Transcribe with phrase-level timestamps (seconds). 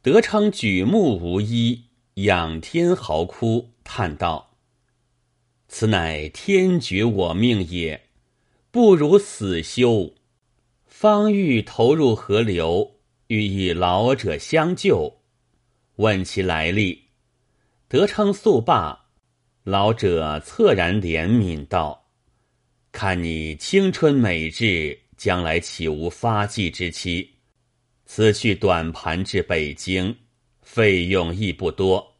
[0.00, 4.56] 德昌举目无依，仰天嚎哭，叹道
[5.66, 8.08] ：“此乃天绝我命也，
[8.70, 10.14] 不如死休。
[10.86, 12.92] 方欲投入河流，
[13.26, 15.20] 欲以老者相救。
[15.96, 17.06] 问其来历，
[17.88, 19.06] 德昌速罢。
[19.64, 22.06] 老者恻然怜悯道
[22.92, 27.34] ：‘看你青春美质，将来岂无发迹之期？’”
[28.10, 30.16] 此去短盘至北京，
[30.62, 32.16] 费用亦不多。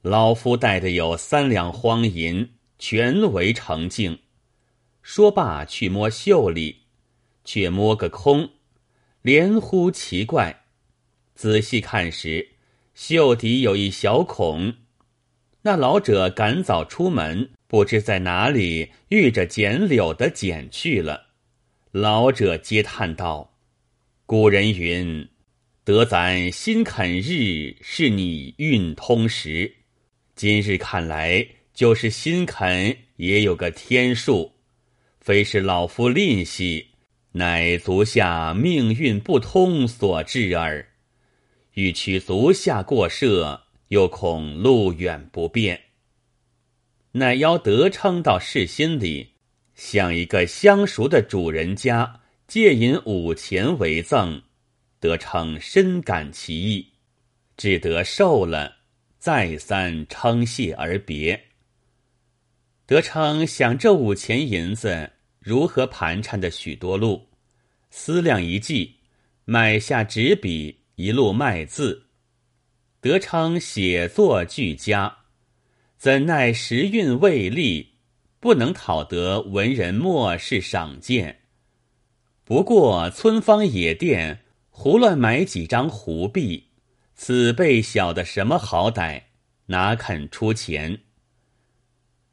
[0.00, 4.20] 老夫带的有三两荒银，全为成净。
[5.02, 6.84] 说罢，去摸袖里，
[7.44, 8.50] 却摸个空，
[9.22, 10.66] 连呼奇怪。
[11.34, 12.50] 仔细看时，
[12.94, 14.74] 袖底有一小孔。
[15.62, 21.30] 那老者赶早出门，不知在哪里遇着剪柳的剪去了。
[21.90, 23.53] 老者嗟叹道。
[24.26, 25.28] 古人云
[25.84, 29.70] ：“得咱心肯日，是你运通时。”
[30.34, 34.52] 今日看来，就是心肯也有个天数，
[35.20, 36.86] 非是老夫吝惜，
[37.32, 40.88] 乃足下命运不通所致耳。
[41.74, 45.78] 欲取足下过涉，又恐路远不便，
[47.12, 49.32] 乃邀得称到市心里，
[49.74, 52.22] 向一个相熟的主人家。
[52.54, 54.40] 借银五钱为赠，
[55.00, 56.86] 德称深感其意，
[57.56, 58.76] 只得受了，
[59.18, 61.46] 再三称谢而别。
[62.86, 65.10] 德称想这五钱银子
[65.40, 67.26] 如何盘缠的许多路，
[67.90, 69.00] 思量一计，
[69.44, 72.06] 买下纸笔，一路卖字。
[73.00, 75.12] 德称写作俱佳，
[75.96, 77.94] 怎奈时运未立，
[78.38, 81.40] 不能讨得文人墨士赏鉴。
[82.46, 86.64] 不过村坊野店胡乱买几张胡币，
[87.14, 89.22] 此辈晓得什么好歹，
[89.66, 90.98] 哪肯出钱？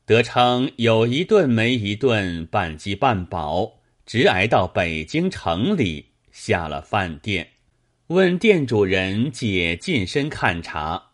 [0.06, 7.48] 得称有一顿没一顿，半饥半饱，直挨到北京城里下了饭店，
[8.08, 11.12] 问店主人借近身看茶，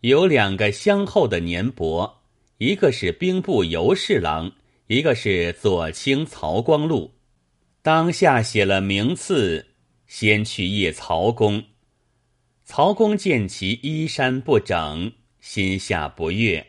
[0.00, 2.22] 有两个相后的年伯，
[2.56, 4.52] 一个是兵部尤侍郎，
[4.86, 7.13] 一个是左卿曹光禄。
[7.84, 9.66] 当下写了名次，
[10.06, 11.64] 先去谒曹公。
[12.64, 16.66] 曹公见其衣衫不整，心下不悦，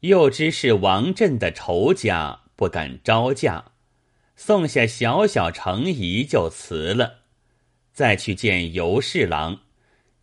[0.00, 3.72] 又知是王振的仇家，不敢招架，
[4.36, 7.20] 送下小小诚意就辞了。
[7.94, 9.60] 再去见尤侍郎，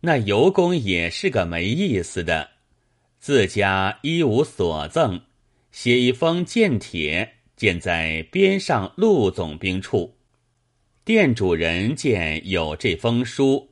[0.02, 2.50] 那尤公也是个没意思的，
[3.18, 5.22] 自家一无所赠，
[5.72, 7.33] 写一封荐帖。
[7.56, 10.16] 建在边上陆总兵处，
[11.04, 13.70] 店主人见有这封书，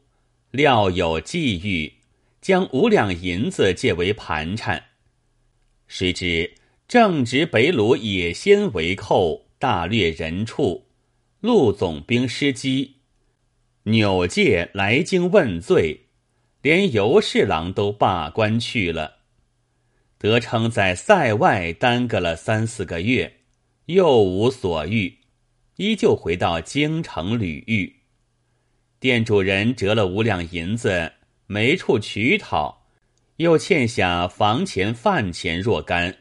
[0.50, 1.94] 料有际遇，
[2.41, 4.84] 将五两银子借为盘缠。
[5.88, 6.54] 谁知
[6.87, 10.87] 正值北虏野先为寇，大掠人畜，
[11.41, 12.97] 陆总兵失机，
[13.84, 16.06] 纽介来京问罪，
[16.62, 19.16] 连尤侍郎都罢官去了，
[20.19, 23.41] 得称在塞外耽搁了三四个月。
[23.92, 25.19] 又无所欲，
[25.76, 27.97] 依旧回到京城旅遇。
[28.98, 31.12] 店主人折了五两银子，
[31.47, 32.86] 没处取讨，
[33.36, 36.20] 又欠下房钱饭钱若干，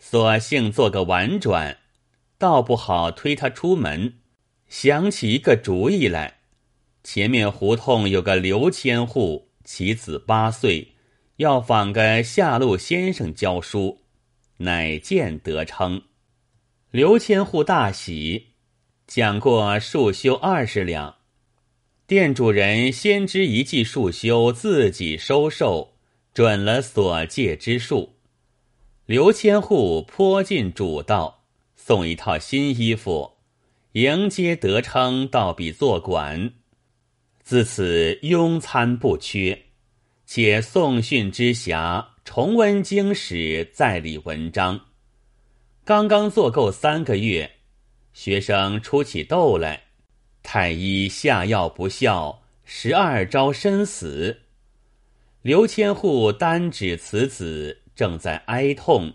[0.00, 1.78] 索性做个婉转，
[2.38, 4.14] 倒不好推他出门。
[4.68, 6.38] 想起一个主意来，
[7.04, 10.94] 前面胡同有个刘千户，其子八岁，
[11.36, 14.00] 要访个下路先生教书，
[14.56, 16.02] 乃见得称。
[16.92, 18.48] 刘千户大喜，
[19.06, 21.14] 讲过数修二十两。
[22.06, 25.94] 店主人先知一计数修，自己收受，
[26.34, 28.16] 准了所借之数。
[29.06, 31.44] 刘千户颇尽主道，
[31.76, 33.38] 送一套新衣服，
[33.92, 36.52] 迎接德称到彼坐馆。
[37.42, 39.58] 自此庸餐不缺，
[40.26, 44.78] 且送训之暇，重温经史，在理文章。
[45.84, 47.56] 刚刚做够三个月，
[48.12, 49.82] 学生出起痘来，
[50.40, 54.42] 太医下药不效，十二招身死。
[55.42, 59.14] 刘千户单指此子正在哀痛，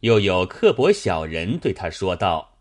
[0.00, 2.56] 又有刻薄小人对他说道：“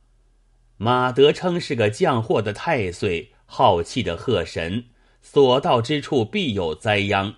[0.76, 4.88] 马德称是个降祸的太岁，好气的贺神，
[5.22, 7.36] 所到之处必有灾殃。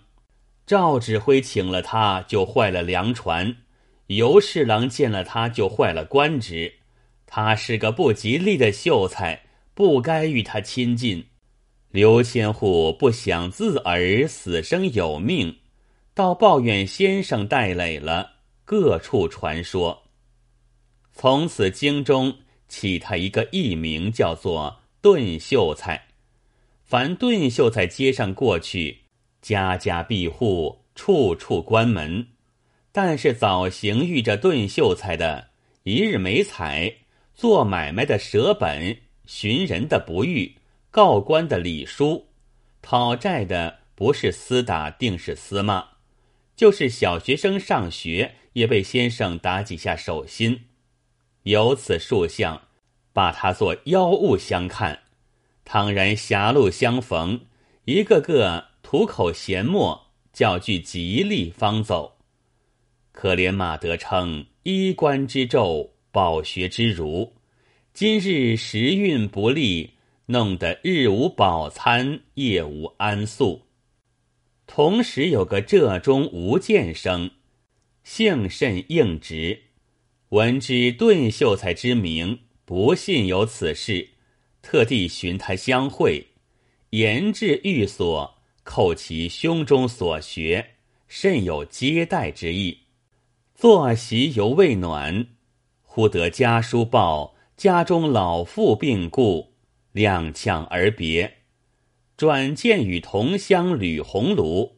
[0.65, 3.57] 赵指挥请了他，就坏了粮船。”
[4.07, 6.73] 尤侍郎见了他就坏了官职，
[7.25, 11.25] 他是个不吉利的秀才，不该与他亲近。
[11.89, 15.57] 刘千户不想自儿死生有命，
[16.13, 18.31] 倒抱怨先生带累了，
[18.65, 20.03] 各处传说。
[21.11, 22.35] 从此京中
[22.67, 26.07] 起他一个艺名，叫做顿秀才。
[26.83, 29.01] 凡顿秀才街上过去，
[29.41, 32.27] 家家闭户，处处关门。
[32.93, 35.49] 但是早行遇着顿秀才的，
[35.81, 36.93] 一日没采；
[37.33, 40.59] 做买卖的舍本，寻人的不遇。
[40.91, 42.27] 告官的礼书，
[42.83, 45.83] 讨债的不是厮打定是厮骂，
[46.55, 50.65] 就是小学生上学也被先生打几下手心。
[51.41, 52.61] 由此数相，
[53.11, 54.99] 把他做妖物相看。
[55.65, 57.41] 倘然狭路相逢，
[57.85, 62.12] 一个个吐口咸沫，叫句吉利方走。
[63.13, 67.33] 可怜马德称衣冠之胄，饱学之儒，
[67.93, 69.91] 今日时运不利。
[70.27, 73.63] 弄得日无饱餐，夜无安宿。
[74.65, 77.29] 同时有个浙中吴建生，
[78.05, 79.63] 姓甚应直，
[80.29, 84.11] 闻知顿秀才之名，不信有此事，
[84.61, 86.25] 特地寻他相会，
[86.91, 90.65] 言至寓所，叩其胸中所学，
[91.09, 92.82] 甚有接待之意。
[93.55, 95.27] 坐席犹未暖，
[95.83, 99.53] 忽得家书报家中老父病故。
[99.93, 101.35] 踉跄而别，
[102.17, 104.77] 转见与同乡吕红炉，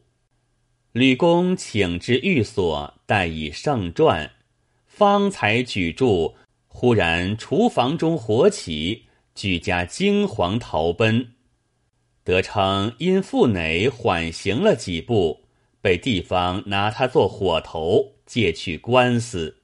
[0.92, 4.30] 吕公请至寓所，待以圣传，
[4.86, 6.34] 方才举箸，
[6.68, 11.32] 忽然厨房中火起，举家惊惶逃奔，
[12.22, 15.44] 得称因腹馁缓行了几步，
[15.80, 19.62] 被地方拿他做火头，借去官司，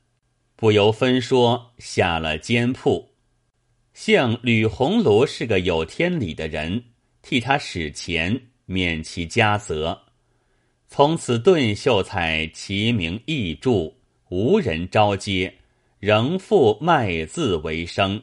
[0.56, 3.11] 不由分说下了监铺。
[3.93, 6.85] 像吕红炉是个有天理的人，
[7.20, 10.00] 替他使钱，免其家责。
[10.88, 13.94] 从此顿秀才其名易著，
[14.31, 15.55] 无人招接，
[15.99, 18.23] 仍复卖字为生。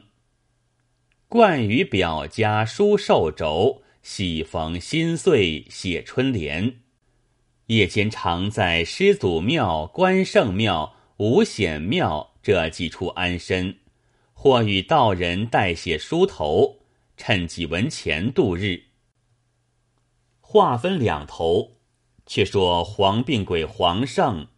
[1.28, 6.80] 惯于表家书寿轴，喜逢新岁写春联。
[7.70, 13.78] 夜间常在师祖庙、关圣庙、五显庙这几处安身。
[14.32, 16.80] 或与道人代写书头，
[17.16, 18.86] 趁几文钱度日。
[20.40, 21.76] 话分两头，
[22.26, 24.48] 却说黄病鬼黄胜，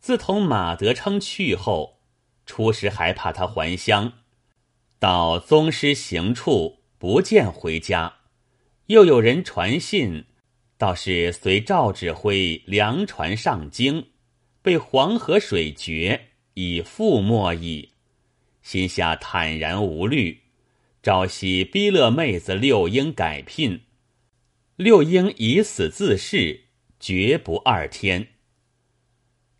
[0.00, 1.98] 自同马德称去后，
[2.46, 4.14] 初时还怕他还乡，
[4.98, 8.14] 到宗师行处不见回家，
[8.86, 10.24] 又有人传信，
[10.82, 14.04] 倒是随赵指挥粮船上京，
[14.62, 16.20] 被黄河水决，
[16.54, 17.90] 已覆没矣。
[18.62, 20.40] 心下坦然无虑，
[21.00, 23.82] 朝夕逼勒妹子六英改聘。
[24.74, 26.62] 六英以死自誓，
[26.98, 28.26] 绝不二天。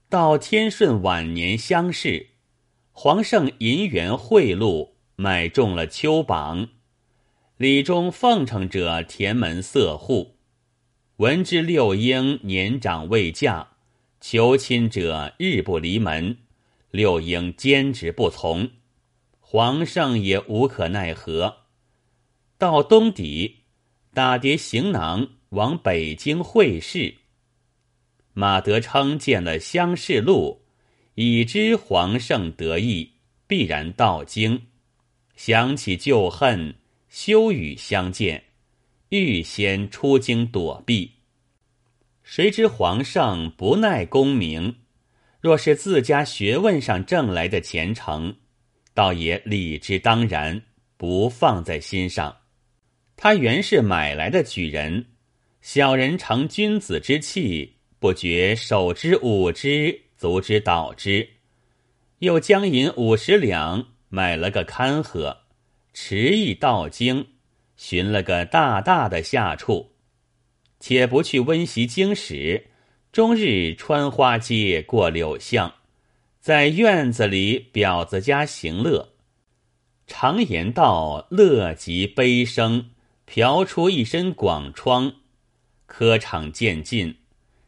[0.08, 2.30] 到天顺晚年乡试，
[2.90, 6.70] 黄胜银元贿赂，买中了秋榜。
[7.58, 10.38] 里中奉承者填门色户，
[11.22, 13.68] 闻知六英年长未嫁，
[14.20, 16.36] 求亲者日不离门，
[16.90, 18.68] 六英坚持不从。
[19.38, 21.58] 皇上也无可奈何。
[22.58, 23.58] 到东底，
[24.12, 27.14] 打叠行囊往北京会试。
[28.32, 30.62] 马德昌见了乡试录，
[31.14, 33.12] 已知皇上得意，
[33.46, 34.60] 必然到京。
[35.36, 36.74] 想起旧恨，
[37.08, 38.42] 羞与相见，
[39.12, 41.16] 欲先出京躲避。
[42.22, 44.76] 谁知皇上不耐功名，
[45.38, 48.36] 若是自家学问上挣来的前程。
[48.94, 50.62] 倒也理之当然，
[50.96, 52.38] 不放在心上。
[53.14, 55.08] 他原是买来的举人，
[55.60, 61.28] 小人成君子之气，不觉手之舞之，足之蹈之。
[62.20, 65.42] 又将银五十两买了个看呵，
[65.92, 67.26] 迟意到京，
[67.82, 69.90] 寻了个大大的下处，
[70.78, 72.68] 且不去温习经史，
[73.10, 75.74] 终日穿花街，过柳巷。
[76.38, 79.14] 在院子里，婊子家行乐。
[80.06, 82.90] 常言道：“乐极悲生，
[83.26, 85.14] 嫖出一身广疮。”
[85.86, 87.16] 科场渐尽，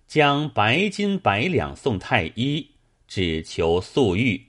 [0.06, 2.71] 将白金百两送太医，
[3.09, 4.47] 只求速愈。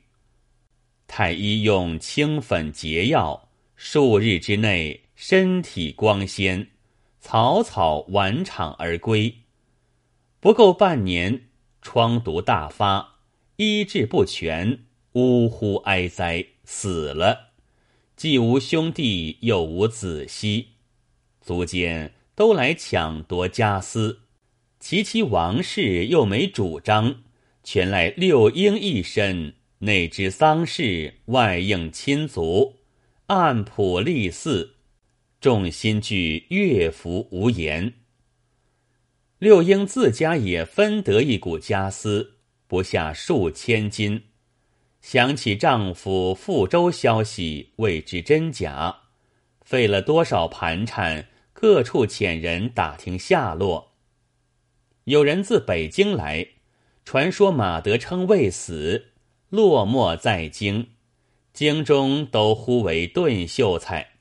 [1.07, 6.67] 太医用清粉解药，数日之内身体光鲜，
[7.19, 9.33] 草草完场而归。
[10.39, 11.45] 不够半年，
[11.81, 13.15] 疮毒大发。
[13.55, 17.51] 医治不全，呜呼哀哉，死了。
[18.17, 20.67] 既无兄弟，又无子息，
[21.41, 24.19] 足见都来抢夺家私，
[24.79, 27.23] 其其王室又没主张，
[27.63, 32.75] 全赖六英一身，内知丧事，外应亲族，
[33.27, 34.71] 按谱立嗣，
[35.45, 37.93] 众心俱乐服无言。
[39.37, 44.23] 六英自家也分得一股家私，不下数千金。
[45.01, 49.01] 想起丈夫赴州消息，未知真假，
[49.61, 53.91] 费了多少盘缠，各处遣人打听下落。
[55.03, 56.47] 有人自北京来，
[57.03, 59.11] 传说马德称未死，
[59.49, 60.87] 落寞在京，
[61.53, 64.14] 京中都呼为顿秀才。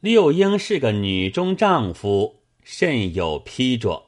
[0.00, 4.06] 六英是个女中丈夫，甚有批着，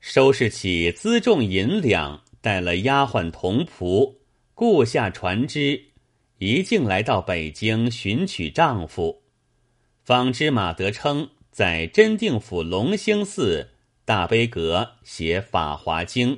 [0.00, 4.16] 收拾起辎重银两，带了丫鬟童仆。
[4.54, 5.84] 雇下船只，
[6.38, 9.22] 一径来到北京寻娶丈夫。
[10.02, 13.70] 方知马德称在真定府隆兴寺
[14.04, 16.36] 大悲阁写《法华经》，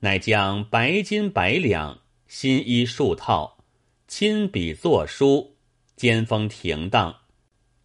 [0.00, 3.64] 乃将白金百两、新衣数套，
[4.06, 5.56] 亲笔作书，
[5.96, 7.17] 兼封停当，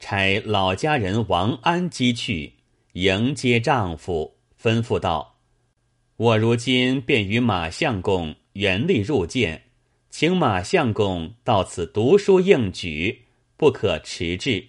[0.05, 2.55] 差老家人王安击去
[2.91, 5.37] 迎接丈夫，吩咐道
[6.17, 9.63] ：“我如今便与马相公。”原力入见，
[10.09, 13.23] 请马相公到此读书应举，
[13.55, 14.67] 不可迟滞。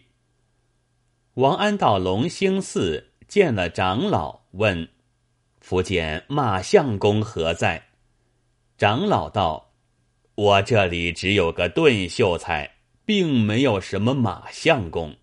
[1.35, 4.89] 王安到龙兴寺见了长老，问
[5.61, 7.89] ：“福建马相公何在？”
[8.79, 9.73] 长老道
[10.37, 15.17] ：“我这里只有个顿秀才，并没有什么马相公。”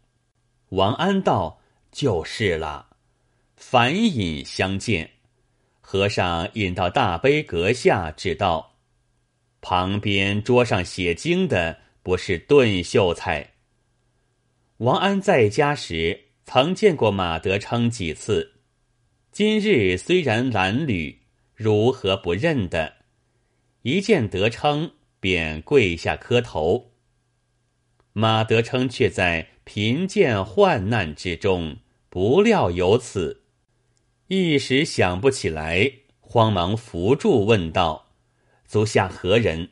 [0.72, 1.62] 王安道
[1.92, 2.88] ：“就是了。”
[3.58, 5.12] 凡引相见。
[5.82, 8.78] 和尚引到大悲阁下，指道
[9.60, 13.52] ：“旁边桌上写经的不是顿秀才。”
[14.78, 18.54] 王安在家时曾见过马德称几次，
[19.32, 21.18] 今日虽然褴褛，
[21.54, 22.94] 如何不认得？
[23.82, 26.91] 一见德称，便跪下磕头。
[28.14, 31.78] 马德称却在贫贱患难之中，
[32.10, 33.44] 不料有此。
[34.28, 38.08] 一时想不起来，慌忙扶住问道
[38.66, 39.70] ：“足下何人？”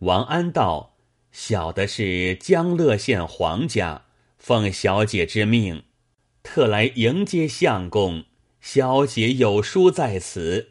[0.00, 0.96] 王安道
[1.30, 4.06] ：“小的是江乐县黄家，
[4.38, 5.84] 奉小姐之命，
[6.42, 8.24] 特来迎接相公。
[8.60, 10.70] 小姐有书在此。”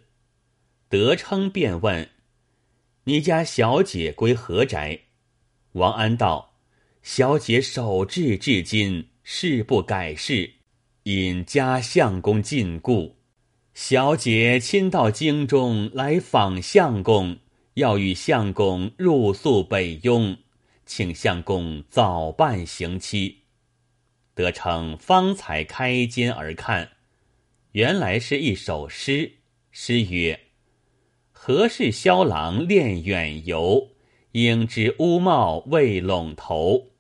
[0.90, 2.10] 德称便问
[3.06, 5.02] ：“你家小姐归何宅？”
[5.74, 6.51] 王安道
[7.02, 10.56] ：“小姐守制至今，誓不改事。”
[11.06, 13.14] 引家相公禁锢，
[13.74, 17.40] 小姐亲到京中来访相公，
[17.74, 20.38] 要与相公入宿北雍，
[20.86, 23.40] 请相公早办行期。
[24.36, 26.92] 得称方才开肩而看，
[27.72, 29.40] 原来是一首诗。
[29.72, 30.40] 诗曰
[31.34, 33.90] ：“何事萧郎恋远游？
[34.34, 36.91] 应知乌帽未拢头。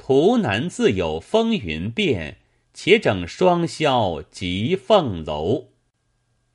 [0.00, 2.38] 图难自有风云变。”
[2.72, 5.70] 且整双箫及凤楼，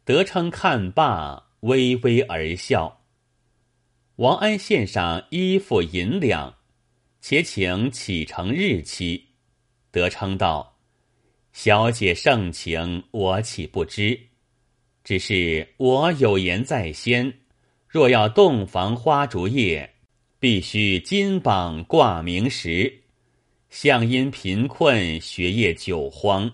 [0.06, 3.02] 得称看罢，微微而笑。
[4.16, 6.56] 王安献上衣服银两，
[7.20, 9.26] 且请启程日期。
[9.92, 10.78] 得称道
[11.52, 14.18] ：“小姐盛情，我岂不知？
[15.04, 17.42] 只是我有言在先，
[17.88, 19.96] 若要洞房花烛夜，
[20.40, 23.02] 必须金榜挂名时。”
[23.76, 26.50] 向因贫困，学业久荒，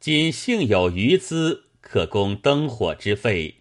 [0.00, 3.56] 今幸有余资，可供灯火之费，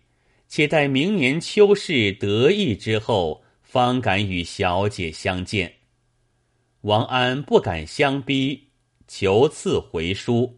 [0.48, 5.74] 且待明年秋试得意之后，方敢与小姐相见。
[6.84, 8.70] 王安不敢相逼，
[9.10, 10.58] 求赐回书，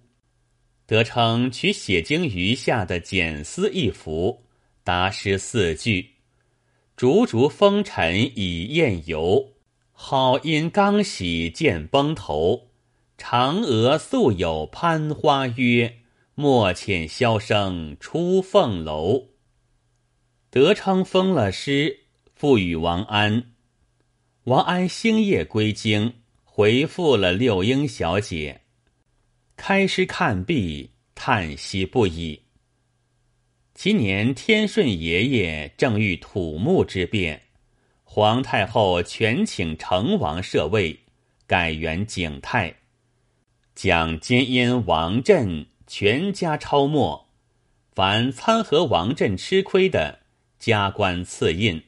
[0.85, 4.43] 得称取写经余下的简丝一幅，
[4.83, 6.11] 答诗四句
[6.95, 9.53] ：“竹竹风尘已厌游。”
[10.03, 12.71] 好因刚喜见崩头，
[13.19, 15.99] 嫦娥素有攀花约，
[16.33, 19.27] 莫遣箫声出凤楼。
[20.49, 21.99] 德昌封了诗，
[22.33, 23.51] 赋予王安。
[24.45, 28.61] 王安星夜归京，回复了六英小姐，
[29.55, 32.41] 开诗看毕，叹息不已。
[33.75, 37.43] 其年天顺爷爷正遇土木之变。
[38.13, 40.99] 皇太后全请成王摄位，
[41.47, 42.75] 改元景泰，
[43.73, 47.25] 将奸阴王振全家抄没，
[47.93, 50.19] 凡参合王振吃亏的，
[50.59, 51.81] 加官赐印。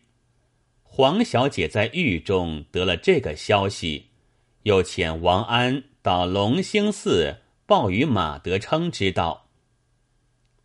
[0.82, 4.06] 黄小姐在狱中得了这个消息，
[4.62, 9.50] 又遣王安到隆兴寺报与马德称知道。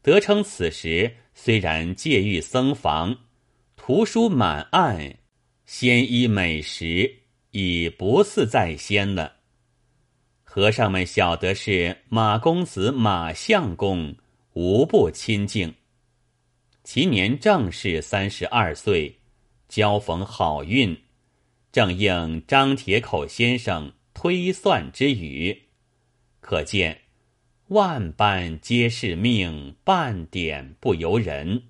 [0.02, 3.16] 德称此时虽然戒狱僧房，
[3.74, 5.17] 图书满案，
[5.68, 9.34] 鲜衣美食已不似在先了。
[10.42, 14.16] 和尚们晓得是马公子马相公，
[14.54, 15.74] 无不亲近。
[16.84, 19.18] 其年正是三十二岁，
[19.68, 20.98] 交逢好运，
[21.70, 25.64] 正应张铁口先生推算之语，
[26.40, 27.02] 可见
[27.66, 31.64] 万般皆是命，半点不由人。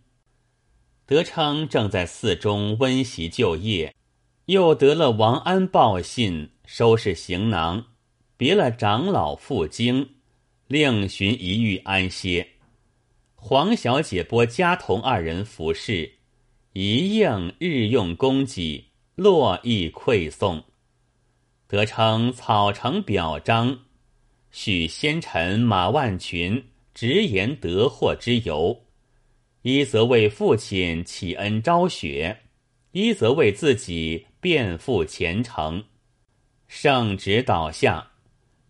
[1.09, 3.95] 德昌正在寺中温习就业，
[4.45, 7.83] 又得了王安报信，收拾行囊，
[8.37, 10.07] 别了长老赴京，
[10.67, 12.47] 另寻一寓安歇。
[13.35, 16.13] 黄小姐拨家童二人服侍，
[16.75, 18.85] 一应日用供给，
[19.15, 20.63] 络绎馈送，
[21.67, 23.79] 得称草成表彰，
[24.51, 26.63] 许先臣马万群
[26.93, 28.79] 直言得祸之由，
[29.63, 32.45] 一则为父亲启恩昭雪，
[32.93, 35.85] 一则为自己辩复前程。
[36.69, 38.13] 圣旨导下，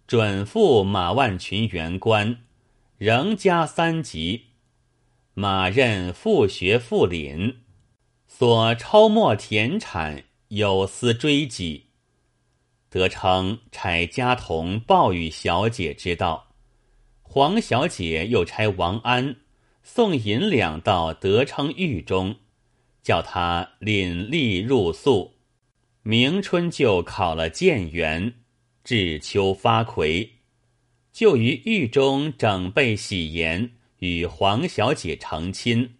[0.06, 2.38] 准复马万群原官，
[2.96, 4.46] 仍加三级。
[5.34, 7.58] 马任复学复领，
[8.26, 11.86] 所抄没田产有司追击。
[12.90, 16.48] 得称差家童报与小姐知道，
[17.22, 19.36] 黄小姐又差王安
[19.90, 22.36] 送银两到德昌狱中，
[23.02, 25.32] 叫他领吏入宿。
[26.02, 28.34] 明春就考了谏员，
[28.84, 30.34] 至秋发魁，
[31.10, 33.70] 就于狱中整备喜筵。
[34.00, 35.96] 与黄小姐成亲，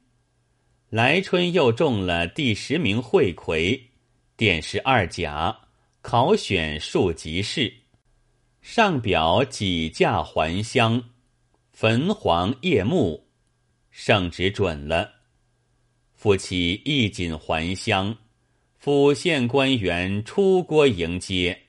[0.91, 3.89] 来春又中了第十名会魁，
[4.37, 5.63] 殿试二甲，
[6.01, 7.73] 考选庶吉士，
[8.61, 11.11] 上表几驾还乡，
[11.73, 13.28] 焚黄叶木，
[14.01, 15.15] 圣旨准了。
[16.15, 18.17] 夫妻衣锦还乡，
[18.77, 21.63] 府县官员出郭迎接，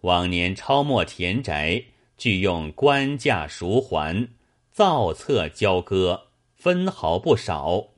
[0.00, 1.84] 往年抄没田宅，
[2.18, 4.28] 俱用官价赎还。
[4.72, 7.90] 造册交割，分毫不少。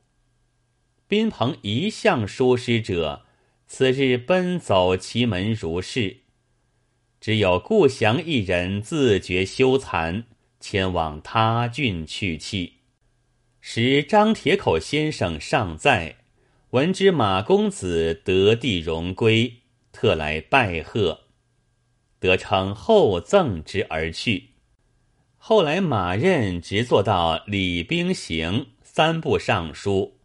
[1.09, 3.25] 宾朋一向疏失者，
[3.67, 6.19] 此日奔走其门如是。
[7.23, 10.25] 只有顾祥一人自觉羞惭，
[10.61, 12.82] 前往他郡去气。
[13.65, 16.17] 时张铁口先生尚在，
[16.71, 19.59] 闻知马公子得地荣归，
[19.93, 21.27] 特来拜贺，
[22.19, 24.49] 得称厚赠之而去。
[25.37, 30.19] 后来，马任直做到礼兵行三部尚书，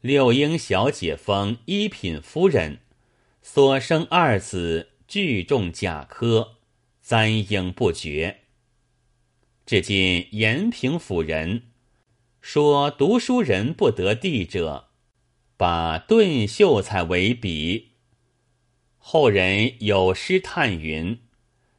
[0.00, 2.80] 六英小姐封一品夫人，
[3.40, 6.56] 所生二子聚中甲科，
[7.00, 8.40] 簪缨不绝。
[9.64, 11.62] 至今延平府人
[12.46, 14.88] 说读书人不得地者，
[15.56, 17.92] 把顿秀才为比。
[18.98, 21.20] 后人有诗叹云。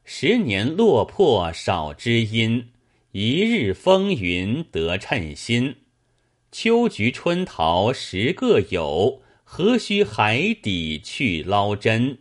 [0.03, 2.71] 十年落魄少知音，
[3.11, 5.75] 一日风云得称心。
[6.51, 12.17] 秋菊春桃十个有，何须海底去捞针？